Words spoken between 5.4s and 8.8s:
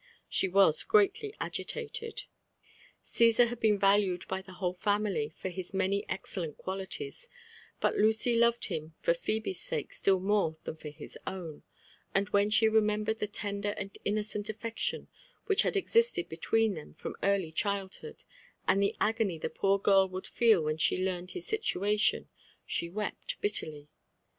his many excellent qualities; but Lucy loved